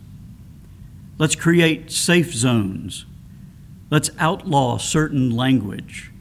Let's 1.19 1.35
create 1.35 1.91
safe 1.91 2.33
zones. 2.33 3.07
Let's 3.91 4.11
outlaw 4.19 4.79
certain 4.79 5.31
language. 5.35 6.13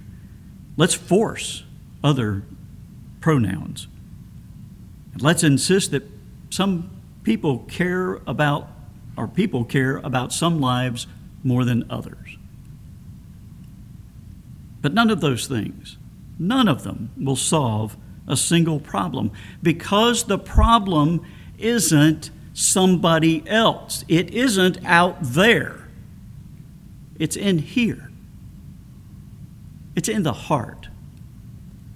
Let's 0.78 0.94
force 0.94 1.64
other 2.04 2.44
pronouns. 3.20 3.88
Let's 5.20 5.44
insist 5.44 5.92
that 5.92 6.04
some 6.52 6.92
people 7.24 7.60
care 7.68 8.22
about, 8.28 8.70
or 9.18 9.28
people 9.28 9.66
care 9.66 9.98
about 9.98 10.32
some 10.32 10.62
lives 10.62 11.08
more 11.44 11.66
than 11.66 11.84
others. 11.90 12.38
But 14.82 14.94
none 14.94 15.10
of 15.10 15.20
those 15.20 15.48
things, 15.48 15.98
none 16.38 16.68
of 16.68 16.84
them 16.84 17.10
will 17.18 17.36
solve 17.36 17.98
a 18.28 18.38
single 18.38 18.80
problem 18.80 19.32
because 19.64 20.26
the 20.26 20.38
problem 20.38 21.26
isn't 21.58 22.30
somebody 22.54 23.48
else. 23.48 24.06
It 24.08 24.32
isn't 24.32 24.86
out 24.86 25.18
there. 25.22 25.88
It's 27.18 27.36
in 27.36 27.60
here. 27.60 28.07
It's 29.98 30.08
in 30.08 30.22
the 30.22 30.32
heart. 30.32 30.90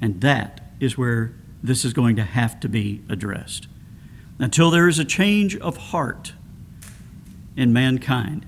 And 0.01 0.20
that 0.22 0.60
is 0.79 0.98
where 0.98 1.36
this 1.62 1.86
is 1.86 1.93
going 1.93 2.15
to 2.15 2.24
have 2.24 2.60
to 2.62 2.67
be 2.67 3.03
addressed. 3.08 3.67
Until 4.39 4.72
there 4.72 4.88
is 4.88 4.98
a 4.98 5.05
change 5.05 5.55
of 5.58 5.77
heart 5.77 6.34
in 7.55 7.72
mankind, 7.72 8.48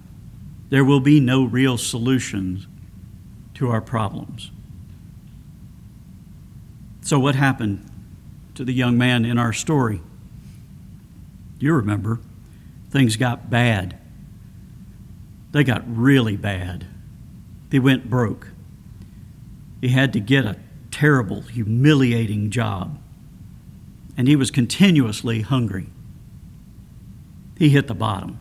there 0.70 0.84
will 0.84 1.00
be 1.00 1.20
no 1.20 1.44
real 1.44 1.78
solutions 1.78 2.66
to 3.54 3.70
our 3.70 3.80
problems. 3.80 4.50
So, 7.02 7.20
what 7.20 7.36
happened 7.36 7.88
to 8.56 8.66
the 8.66 8.74
young 8.74 8.98
man 8.98 9.24
in 9.24 9.38
our 9.38 9.54
story? 9.54 10.02
You 11.60 11.74
remember, 11.74 12.20
things 12.90 13.18
got 13.18 13.52
bad. 13.52 14.00
They 15.52 15.64
got 15.64 15.84
really 15.86 16.38
bad. 16.38 16.88
They 17.70 17.78
went 17.78 18.10
broke. 18.10 18.48
He 19.84 19.90
had 19.90 20.14
to 20.14 20.22
get 20.22 20.46
a 20.46 20.56
terrible, 20.92 21.42
humiliating 21.42 22.52
job 22.52 23.02
and 24.16 24.30
he 24.30 24.36
was 24.38 24.50
continuously 24.50 25.42
hungry. 25.42 25.88
He 27.58 27.68
hit 27.68 27.88
the 27.88 27.94
bottom. 27.94 28.40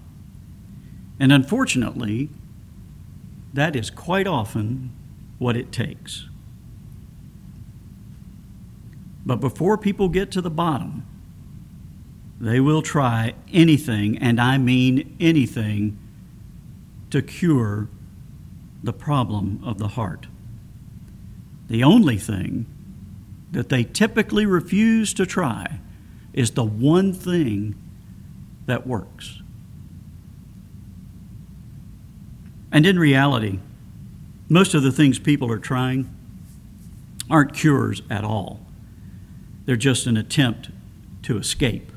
And 1.18 1.32
unfortunately, 1.32 2.28
that 3.52 3.74
is 3.74 3.90
quite 3.90 4.28
often 4.28 4.92
what 5.40 5.56
it 5.56 5.72
takes. 5.72 6.28
But 9.26 9.40
before 9.40 9.76
people 9.76 10.08
get 10.08 10.30
to 10.30 10.40
the 10.40 10.48
bottom, 10.48 11.04
they 12.40 12.60
will 12.60 12.82
try 12.82 13.34
anything, 13.52 14.16
and 14.16 14.40
I 14.40 14.58
mean 14.58 15.16
anything, 15.18 15.98
to 17.10 17.20
cure 17.20 17.88
the 18.80 18.92
problem 18.92 19.60
of 19.64 19.78
the 19.78 19.88
heart. 19.88 20.28
The 21.68 21.84
only 21.84 22.16
thing 22.16 22.66
that 23.52 23.68
they 23.68 23.84
typically 23.84 24.46
refuse 24.46 25.14
to 25.14 25.26
try 25.26 25.78
is 26.32 26.52
the 26.52 26.64
one 26.64 27.12
thing 27.12 27.74
that 28.66 28.86
works. 28.86 29.42
And 32.70 32.86
in 32.86 32.98
reality, 32.98 33.58
most 34.48 34.74
of 34.74 34.82
the 34.82 34.92
things 34.92 35.18
people 35.18 35.50
are 35.52 35.58
trying 35.58 36.14
aren't 37.30 37.54
cures 37.54 38.02
at 38.10 38.24
all. 38.24 38.60
They're 39.64 39.76
just 39.76 40.06
an 40.06 40.16
attempt 40.16 40.70
to 41.22 41.38
escape. 41.38 41.92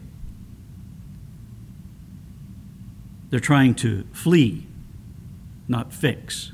They're 3.29 3.39
trying 3.39 3.75
to 3.75 4.05
flee, 4.12 4.67
not 5.67 5.91
fix 5.91 6.51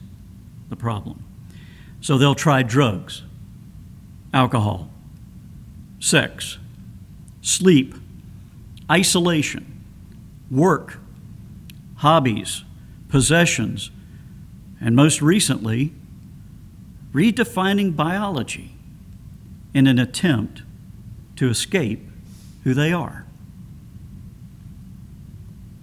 the 0.70 0.76
problem. 0.76 1.24
So 2.02 2.18
they'll 2.18 2.36
try 2.36 2.64
drugs 2.64 3.22
alcohol, 4.34 4.90
sex, 6.00 6.58
sleep, 7.42 7.96
isolation, 8.90 9.84
work, 10.50 10.98
hobbies, 11.98 12.64
possessions, 13.10 13.92
and 14.80 14.96
most 14.96 15.22
recently, 15.22 15.94
redefining 17.14 17.96
biology 17.96 18.74
in 19.74 19.86
an 19.86 20.00
attempt 20.00 20.64
to 21.36 21.50
escape 21.50 22.02
who 22.64 22.74
they 22.74 22.92
are. 22.92 23.26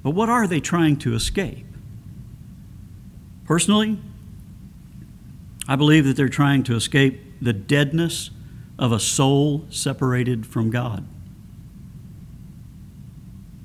But 0.03 0.11
what 0.11 0.29
are 0.29 0.47
they 0.47 0.61
trying 0.61 0.97
to 0.99 1.15
escape? 1.15 1.67
Personally, 3.45 3.99
I 5.69 5.77
believe 5.77 6.07
that 6.07 6.17
they're 6.17 6.31
trying 6.31 6.63
to 6.65 6.75
escape 6.75 7.21
the 7.43 7.53
deadness 7.53 8.31
of 8.79 8.91
a 8.91 8.99
soul 8.99 9.67
separated 9.69 10.47
from 10.47 10.71
God. 10.71 11.07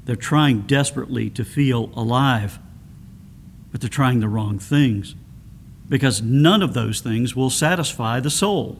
They're 0.04 0.18
trying 0.18 0.62
desperately 0.62 1.30
to 1.30 1.46
feel 1.46 1.90
alive, 1.96 2.60
but 3.72 3.80
they're 3.80 3.90
trying 3.90 4.20
the 4.20 4.28
wrong 4.28 4.60
things 4.60 5.16
because 5.88 6.22
none 6.22 6.62
of 6.62 6.74
those 6.74 7.00
things 7.00 7.36
will 7.36 7.50
satisfy 7.50 8.20
the 8.20 8.30
soul. 8.30 8.80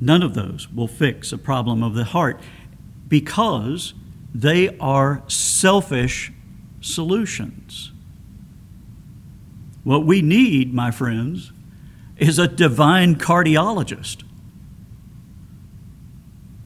None 0.00 0.22
of 0.24 0.34
those 0.34 0.68
will 0.68 0.88
fix 0.88 1.32
a 1.32 1.38
problem 1.38 1.84
of 1.84 1.94
the 1.94 2.04
heart 2.04 2.40
because 3.06 3.94
they 4.34 4.76
are 4.78 5.22
selfish 5.28 6.32
solutions. 6.80 7.91
What 9.84 10.06
we 10.06 10.22
need, 10.22 10.72
my 10.72 10.90
friends, 10.90 11.52
is 12.16 12.38
a 12.38 12.48
divine 12.48 13.16
cardiologist. 13.16 14.22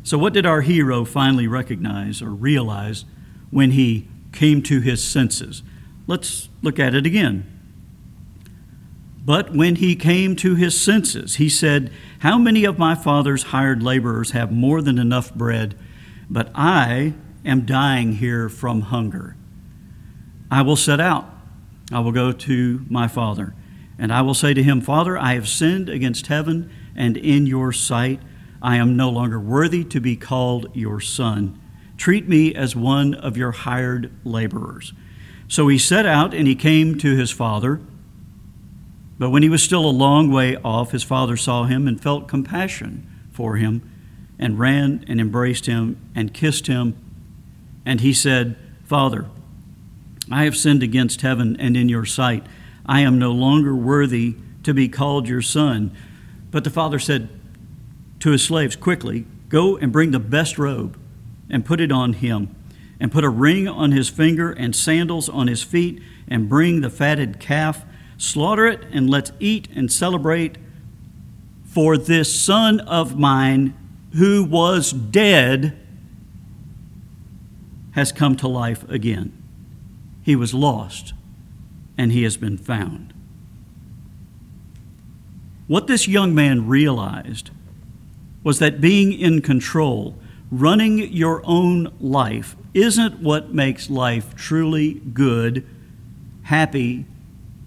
So, 0.03 0.19
what 0.19 0.33
did 0.33 0.47
our 0.47 0.61
hero 0.61 1.05
finally 1.05 1.49
recognize 1.49 2.23
or 2.23 2.31
realize 2.31 3.05
when 3.51 3.73
he 3.73 4.07
came 4.33 4.63
to 4.63 4.81
his 4.81 5.03
senses? 5.03 5.63
Let's 6.07 6.49
look 6.63 6.79
at 6.79 6.95
it 6.95 7.07
again. 7.07 7.53
But 9.25 9.53
when 9.53 9.77
he 9.77 9.97
came 9.97 10.37
to 10.37 10.55
his 10.55 10.81
senses, 10.81 11.37
he 11.37 11.49
said, 11.49 11.91
How 12.21 12.39
many 12.39 12.65
of 12.65 12.79
my 12.79 12.95
father's 12.95 13.45
hired 13.45 13.83
laborers 13.83 14.31
have 14.31 14.53
more 14.53 14.81
than 14.81 14.99
enough 14.99 15.35
bread, 15.35 15.77
but 16.31 16.51
I 16.55 17.15
am 17.45 17.67
dying 17.67 18.13
here 18.13 18.49
from 18.49 18.83
hunger? 18.83 19.37
I 20.49 20.63
will 20.63 20.77
set 20.77 21.01
out. 21.01 21.36
I 21.93 22.01
will 22.01 22.13
go 22.13 22.33
to 22.33 22.85
my 22.89 23.07
father, 23.09 23.55
and 23.99 24.13
I 24.13 24.23
will 24.23 24.35
say 24.35 24.55
to 24.55 24.63
him, 24.63 24.81
Father, 24.81 25.17
I 25.17 25.35
have 25.35 25.49
sinned 25.49 25.89
against 25.89 26.27
heaven 26.27 26.71
and 26.97 27.17
in 27.17 27.47
your 27.47 27.73
sight. 27.73 28.21
I 28.61 28.77
am 28.77 28.97
no 28.97 29.11
longer 29.11 29.39
worthy 29.39 29.85
to 29.85 30.01
be 30.01 30.17
called 30.17 30.75
your 30.75 31.01
son. 31.01 31.61
Treat 31.97 32.29
me 32.29 32.55
as 32.55 32.75
one 32.75 33.15
of 33.15 33.37
your 33.37 33.53
hired 33.53 34.13
laborers. 34.25 34.93
So 35.49 35.69
he 35.69 35.79
set 35.79 36.07
out 36.07 36.35
and 36.35 36.49
he 36.49 36.55
came 36.55 36.99
to 36.99 37.17
his 37.17 37.31
father. 37.31 37.81
But 39.19 39.31
when 39.31 39.43
he 39.43 39.49
was 39.49 39.63
still 39.63 39.87
a 39.87 39.91
long 39.91 40.31
way 40.31 40.57
off, 40.57 40.91
his 40.91 41.03
father 41.03 41.37
saw 41.37 41.65
him 41.65 41.87
and 41.87 42.01
felt 42.01 42.29
compassion 42.29 43.09
for 43.33 43.57
him, 43.57 43.89
and 44.39 44.59
ran 44.59 45.05
and 45.09 45.21
embraced 45.21 45.67
him 45.67 45.99
and 46.15 46.35
kissed 46.35 46.67
him. 46.67 46.97
And 47.85 48.01
he 48.01 48.13
said, 48.13 48.57
Father, 48.85 49.27
I 50.31 50.45
have 50.45 50.57
sinned 50.57 50.83
against 50.83 51.21
heaven 51.21 51.57
and 51.59 51.77
in 51.77 51.89
your 51.89 52.05
sight. 52.05 52.45
I 52.85 53.01
am 53.01 53.19
no 53.19 53.33
longer 53.33 53.75
worthy 53.75 54.37
to 54.65 54.75
be 54.75 54.89
called 54.89 55.29
your 55.29 55.43
son. 55.43 55.97
But 56.51 56.65
the 56.65 56.71
father 56.71 56.99
said 56.99 57.29
to 58.21 58.31
his 58.31 58.43
slaves, 58.43 58.77
Quickly, 58.77 59.27
go 59.49 59.77
and 59.77 59.93
bring 59.93 60.11
the 60.11 60.19
best 60.19 60.59
robe 60.59 60.99
and 61.49 61.65
put 61.65 61.81
it 61.81 61.93
on 61.93 62.15
him, 62.15 62.55
and 62.99 63.13
put 63.13 63.25
a 63.25 63.29
ring 63.29 63.69
on 63.69 63.93
his 63.93 64.09
finger 64.09 64.51
and 64.51 64.75
sandals 64.75 65.29
on 65.29 65.47
his 65.47 65.63
feet, 65.63 66.03
and 66.27 66.49
bring 66.49 66.81
the 66.81 66.91
fatted 66.91 67.39
calf 67.39 67.85
Slaughter 68.19 68.67
it 68.67 68.85
and 68.91 69.11
let's 69.11 69.33
eat 69.41 69.69
and 69.75 69.93
celebrate. 69.93 70.57
For 71.65 71.99
this 71.99 72.35
son 72.41 72.81
of 72.81 73.19
mine 73.19 73.75
who 74.15 74.45
was 74.45 74.93
dead 74.93 75.79
has 77.93 78.13
come 78.13 78.37
to 78.37 78.49
life 78.49 78.89
again. 78.89 79.33
He 80.27 80.35
was 80.35 80.53
lost 80.53 81.15
and 81.97 82.11
he 82.11 82.25
has 82.25 82.37
been 82.37 82.59
found. 82.59 83.15
What 85.69 85.87
this 85.87 86.09
young 86.09 86.35
man 86.35 86.67
realized 86.67 87.51
was 88.43 88.59
that 88.59 88.81
being 88.81 89.13
in 89.13 89.41
control, 89.41 90.19
running 90.51 90.99
your 90.99 91.43
own 91.45 91.93
life, 92.01 92.57
isn't 92.75 93.21
what 93.21 93.55
makes 93.55 93.89
life 93.89 94.35
truly 94.35 94.95
good, 94.95 95.65
happy, 96.43 97.07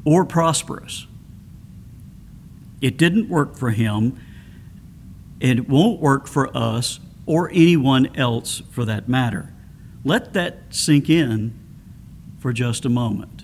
or 0.03 0.25
prosperous. 0.25 1.07
It 2.81 2.97
didn't 2.97 3.29
work 3.29 3.55
for 3.55 3.71
him. 3.71 4.19
It 5.39 5.69
won't 5.69 6.01
work 6.01 6.27
for 6.27 6.55
us 6.55 6.99
or 7.25 7.49
anyone 7.53 8.13
else 8.17 8.61
for 8.69 8.83
that 8.83 9.07
matter. 9.07 9.53
Let 10.03 10.33
that 10.33 10.57
sink 10.71 11.09
in 11.09 11.58
for 12.39 12.53
just 12.53 12.85
a 12.85 12.89
moment. 12.89 13.43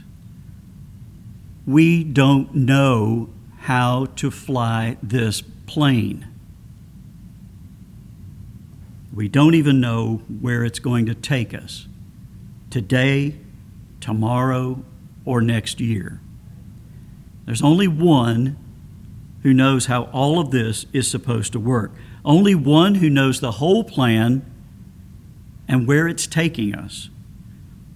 We 1.67 2.03
don't 2.03 2.53
know 2.55 3.29
how 3.59 4.05
to 4.17 4.31
fly 4.31 4.97
this 5.01 5.41
plane. 5.65 6.27
We 9.13 9.27
don't 9.27 9.55
even 9.55 9.79
know 9.79 10.21
where 10.41 10.63
it's 10.63 10.79
going 10.79 11.05
to 11.07 11.15
take 11.15 11.53
us 11.53 11.87
today, 12.69 13.35
tomorrow, 14.01 14.83
or 15.23 15.41
next 15.41 15.79
year. 15.79 16.19
There's 17.45 17.61
only 17.61 17.87
one 17.87 18.57
who 19.43 19.53
knows 19.53 19.85
how 19.85 20.03
all 20.05 20.39
of 20.39 20.51
this 20.51 20.85
is 20.91 21.09
supposed 21.09 21.53
to 21.53 21.59
work. 21.59 21.91
Only 22.23 22.55
one 22.55 22.95
who 22.95 23.09
knows 23.09 23.39
the 23.39 23.53
whole 23.53 23.83
plan 23.83 24.43
and 25.67 25.87
where 25.87 26.07
it's 26.07 26.27
taking 26.27 26.75
us. 26.75 27.09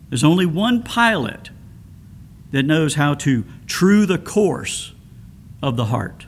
There's 0.09 0.23
only 0.23 0.45
one 0.45 0.83
pilot 0.83 1.51
that 2.51 2.63
knows 2.63 2.95
how 2.95 3.13
to 3.13 3.45
true 3.67 4.05
the 4.05 4.17
course 4.17 4.93
of 5.61 5.75
the 5.75 5.85
heart 5.85 6.25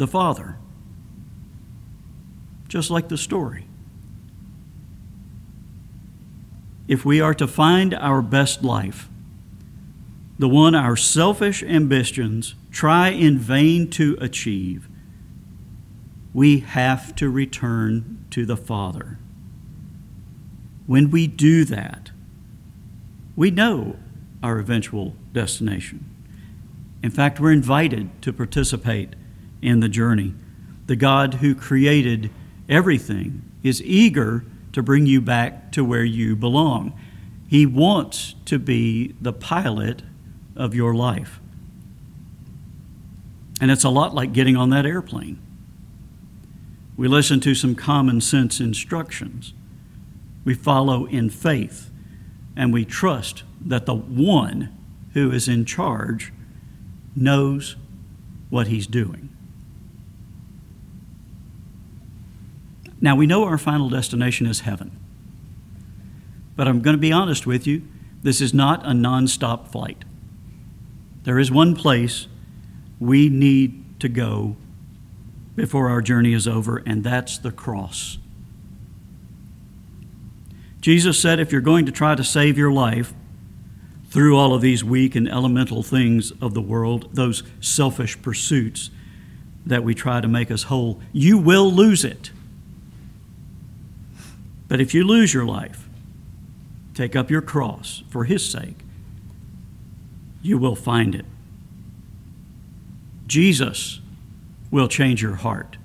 the 0.00 0.06
Father. 0.06 0.56
Just 2.68 2.90
like 2.90 3.08
the 3.08 3.18
story. 3.18 3.66
If 6.88 7.04
we 7.04 7.20
are 7.20 7.34
to 7.34 7.46
find 7.46 7.92
our 7.92 8.22
best 8.22 8.64
life, 8.64 9.10
the 10.38 10.48
one 10.48 10.74
our 10.74 10.96
selfish 10.96 11.62
ambitions 11.62 12.54
try 12.70 13.10
in 13.10 13.38
vain 13.38 13.90
to 13.90 14.16
achieve, 14.22 14.88
we 16.32 16.60
have 16.60 17.14
to 17.16 17.28
return 17.28 18.24
to 18.30 18.46
the 18.46 18.56
Father. 18.56 19.19
When 20.90 21.12
we 21.12 21.28
do 21.28 21.64
that, 21.66 22.10
we 23.36 23.52
know 23.52 23.94
our 24.42 24.58
eventual 24.58 25.14
destination. 25.32 26.04
In 27.00 27.12
fact, 27.12 27.38
we're 27.38 27.52
invited 27.52 28.20
to 28.22 28.32
participate 28.32 29.14
in 29.62 29.78
the 29.78 29.88
journey. 29.88 30.34
The 30.86 30.96
God 30.96 31.34
who 31.34 31.54
created 31.54 32.32
everything 32.68 33.42
is 33.62 33.80
eager 33.84 34.44
to 34.72 34.82
bring 34.82 35.06
you 35.06 35.20
back 35.20 35.70
to 35.74 35.84
where 35.84 36.02
you 36.02 36.34
belong. 36.34 36.98
He 37.46 37.66
wants 37.66 38.34
to 38.46 38.58
be 38.58 39.14
the 39.20 39.32
pilot 39.32 40.02
of 40.56 40.74
your 40.74 40.92
life. 40.92 41.38
And 43.60 43.70
it's 43.70 43.84
a 43.84 43.90
lot 43.90 44.12
like 44.12 44.32
getting 44.32 44.56
on 44.56 44.70
that 44.70 44.86
airplane. 44.86 45.38
We 46.96 47.06
listen 47.06 47.38
to 47.42 47.54
some 47.54 47.76
common 47.76 48.20
sense 48.20 48.58
instructions. 48.58 49.54
We 50.44 50.54
follow 50.54 51.06
in 51.06 51.30
faith, 51.30 51.90
and 52.56 52.72
we 52.72 52.84
trust 52.84 53.42
that 53.60 53.86
the 53.86 53.94
one 53.94 54.76
who 55.12 55.30
is 55.30 55.48
in 55.48 55.64
charge 55.64 56.32
knows 57.14 57.76
what 58.48 58.68
he's 58.68 58.86
doing. 58.86 59.28
Now, 63.00 63.16
we 63.16 63.26
know 63.26 63.44
our 63.44 63.58
final 63.58 63.88
destination 63.88 64.46
is 64.46 64.60
heaven. 64.60 64.96
But 66.56 66.68
I'm 66.68 66.82
going 66.82 66.96
to 66.96 67.00
be 67.00 67.12
honest 67.12 67.46
with 67.46 67.66
you, 67.66 67.82
this 68.22 68.40
is 68.42 68.52
not 68.52 68.84
a 68.84 68.90
nonstop 68.90 69.68
flight. 69.68 70.04
There 71.24 71.38
is 71.38 71.50
one 71.50 71.74
place 71.74 72.26
we 72.98 73.30
need 73.30 73.98
to 74.00 74.08
go 74.08 74.56
before 75.56 75.88
our 75.88 76.02
journey 76.02 76.34
is 76.34 76.46
over, 76.46 76.82
and 76.84 77.02
that's 77.02 77.38
the 77.38 77.50
cross. 77.50 78.18
Jesus 80.80 81.20
said, 81.20 81.40
if 81.40 81.52
you're 81.52 81.60
going 81.60 81.86
to 81.86 81.92
try 81.92 82.14
to 82.14 82.24
save 82.24 82.56
your 82.56 82.72
life 82.72 83.12
through 84.08 84.36
all 84.36 84.54
of 84.54 84.60
these 84.60 84.82
weak 84.82 85.14
and 85.14 85.28
elemental 85.28 85.82
things 85.82 86.32
of 86.40 86.54
the 86.54 86.62
world, 86.62 87.08
those 87.12 87.42
selfish 87.60 88.20
pursuits, 88.22 88.90
that 89.66 89.84
we 89.84 89.94
try 89.94 90.20
to 90.20 90.28
make 90.28 90.50
us 90.50 90.64
whole. 90.64 91.00
You 91.12 91.38
will 91.38 91.70
lose 91.70 92.04
it. 92.04 92.30
But 94.68 94.80
if 94.80 94.94
you 94.94 95.04
lose 95.04 95.34
your 95.34 95.44
life, 95.44 95.88
take 96.94 97.14
up 97.14 97.30
your 97.30 97.42
cross 97.42 98.02
for 98.08 98.24
His 98.24 98.48
sake, 98.48 98.78
you 100.42 100.58
will 100.58 100.76
find 100.76 101.14
it. 101.14 101.26
Jesus 103.26 104.00
will 104.70 104.88
change 104.88 105.22
your 105.22 105.36
heart. 105.36 105.76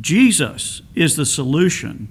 Jesus 0.00 0.82
is 0.94 1.16
the 1.16 1.26
solution 1.26 2.08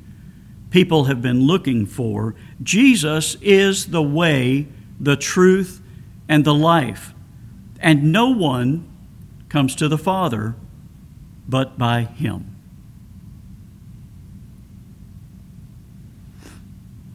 people 0.70 1.06
have 1.06 1.22
been 1.22 1.42
looking 1.42 1.86
for. 1.86 2.36
Jesus 2.62 3.36
is 3.42 3.88
the 3.88 4.04
way, 4.04 4.68
the 5.00 5.16
truth, 5.16 5.82
and 6.28 6.46
the 6.46 6.54
life. 6.54 7.14
And 7.80 8.12
no 8.12 8.30
one 8.30 8.88
comes 9.50 9.76
to 9.76 9.88
the 9.88 9.98
Father 9.98 10.56
but 11.48 11.78
by 11.78 12.04
Him. 12.04 12.56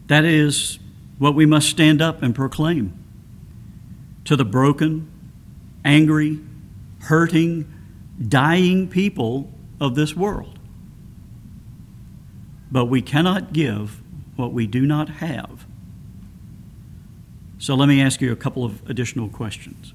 That 0.08 0.24
is 0.24 0.78
what 1.18 1.34
we 1.34 1.46
must 1.46 1.68
stand 1.68 2.02
up 2.02 2.22
and 2.22 2.34
proclaim 2.34 2.92
to 4.24 4.36
the 4.36 4.44
broken, 4.44 5.10
angry, 5.84 6.40
hurting, 7.00 7.72
dying 8.28 8.88
people 8.88 9.50
of 9.80 9.94
this 9.94 10.16
world. 10.16 10.53
But 12.70 12.86
we 12.86 13.02
cannot 13.02 13.52
give 13.52 14.00
what 14.36 14.52
we 14.52 14.66
do 14.66 14.84
not 14.86 15.08
have. 15.08 15.66
So 17.58 17.74
let 17.74 17.88
me 17.88 18.00
ask 18.02 18.20
you 18.20 18.32
a 18.32 18.36
couple 18.36 18.64
of 18.64 18.88
additional 18.88 19.28
questions. 19.28 19.94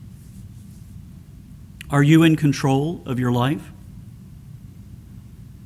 Are 1.90 2.04
you 2.04 2.24
in 2.24 2.36
control 2.36 3.02
of 3.06 3.20
your 3.20 3.32
life? 3.32 3.72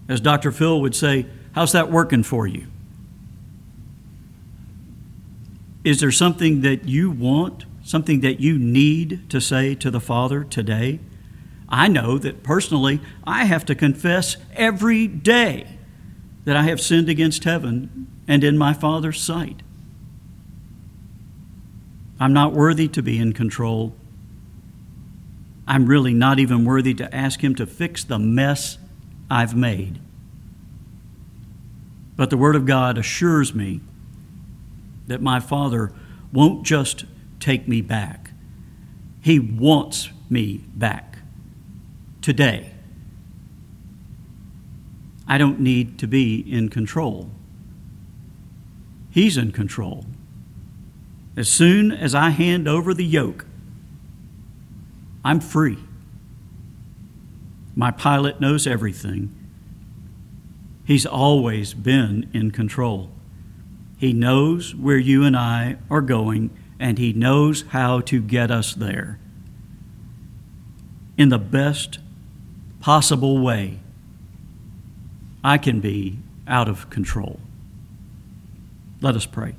As 0.08 0.20
Dr. 0.20 0.52
Phil 0.52 0.82
would 0.82 0.96
say, 0.96 1.26
how's 1.54 1.72
that 1.72 1.92
working 1.92 2.24
for 2.24 2.48
you? 2.48 2.68
Is 5.84 6.00
there 6.00 6.12
something 6.12 6.62
that 6.62 6.88
you 6.88 7.12
want, 7.12 7.66
something 7.84 8.22
that 8.22 8.40
you 8.40 8.58
need 8.58 9.30
to 9.30 9.42
say 9.42 9.76
to 9.76 9.92
the 9.92 10.00
Father 10.00 10.44
today? 10.44 11.00
I 11.68 11.88
know 11.88 12.18
that 12.18 12.44
personally, 12.44 13.02
I 13.26 13.46
have 13.46 13.66
to 13.66 13.76
confess 13.76 14.38
every 14.56 15.08
day 15.08 15.73
that 16.46 16.56
I 16.56 16.64
have 16.64 16.82
sinned 16.82 17.10
against 17.10 17.44
heaven 17.44 18.08
and 18.28 18.44
in 18.44 18.58
my 18.58 18.74
Father's 18.74 19.22
sight. 19.22 19.62
I'm 22.20 22.34
not 22.34 22.54
worthy 22.54 22.88
to 22.90 23.02
be 23.02 23.20
in 23.20 23.34
control. 23.34 23.96
I'm 25.68 25.86
really 25.86 26.14
not 26.14 26.40
even 26.40 26.66
worthy 26.66 26.94
to 26.96 27.14
ask 27.14 27.44
Him 27.44 27.56
to 27.56 27.66
fix 27.66 28.04
the 28.04 28.20
mess 28.20 28.78
I've 29.30 29.56
made. 29.56 30.00
But 32.16 32.30
the 32.30 32.38
Word 32.38 32.56
of 32.56 32.66
God 32.66 32.98
assures 32.98 33.56
me 33.56 33.82
that 35.08 35.22
my 35.22 35.40
Father 35.40 35.92
won't 36.32 36.66
just 36.66 37.06
take 37.40 37.68
me 37.68 37.82
back, 37.82 38.32
He 39.22 39.40
wants 39.40 40.10
me 40.30 40.64
back 40.76 41.20
today. 42.22 42.73
I 45.28 45.38
don't 45.38 45.60
need 45.60 45.98
to 46.00 46.08
be 46.08 46.40
in 46.40 46.70
control. 46.70 47.30
He's 49.10 49.38
in 49.38 49.52
control. 49.52 50.06
As 51.38 51.48
soon 51.48 51.92
as 51.92 52.14
I 52.14 52.30
hand 52.30 52.68
over 52.68 52.94
the 52.94 53.06
yoke, 53.06 53.46
I'm 55.24 55.40
free. 55.40 55.78
My 57.76 57.92
pilot 57.92 58.42
knows 58.42 58.68
everything. 58.68 59.34
He's 60.86 61.06
always 61.06 61.74
been 61.74 62.30
in 62.34 62.52
control. 62.52 63.10
He 63.98 64.14
knows 64.14 64.76
where 64.76 64.98
you 64.98 65.24
and 65.24 65.36
I 65.36 65.78
are 65.90 66.02
going, 66.02 66.50
and 66.80 66.98
He 66.98 67.14
knows 67.14 67.64
how 67.70 68.02
to 68.02 68.22
get 68.22 68.52
us 68.52 68.74
there 68.74 69.20
in 71.18 71.30
the 71.30 71.38
best 71.38 72.00
possible 72.82 73.40
way 73.40 73.80
I 75.44 75.58
can 75.58 75.80
be 75.80 76.20
out 76.48 76.70
of 76.70 76.90
control. 76.90 77.40
Let 79.02 79.16
us 79.16 79.26
pray. 79.26 79.56